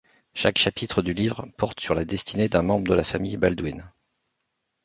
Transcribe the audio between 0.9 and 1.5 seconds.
du livre